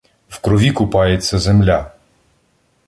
[0.29, 1.91] В крові купається земля!